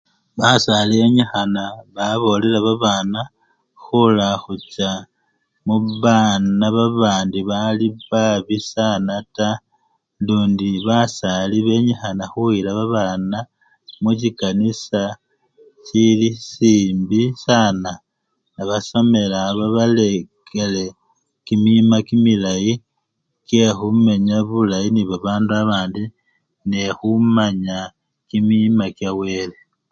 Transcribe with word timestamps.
Basali 0.39 0.93
benyikhana 1.01 1.63
babolela 1.95 2.59
babana, 2.67 3.21
khula 3.81 4.27
khucha 4.43 4.89
mubana 5.67 6.65
babandi 6.77 7.39
bali 7.49 7.87
babi 8.11 8.57
sana 8.73 9.15
taa 9.35 9.61
lundi 10.25 10.67
basali 10.87 11.57
benyikhana 11.67 12.23
khuyila 12.33 12.71
babana 12.79 13.39
muchikanisa 14.01 15.01
chili 15.85 16.29
simbii 16.51 17.29
sana 17.45 17.91
nebasomela 18.53 19.39
babalekele 19.59 20.85
kimima 21.45 21.97
kimilayi 22.07 22.73
kyekhumenya 23.47 24.37
bulayi 24.49 24.87
nebabandu 24.93 25.49
babandi 25.53 26.03
nende 26.67 26.89
khumanya 26.97 27.79
kimima 28.29 28.85
kyawele. 28.97 29.57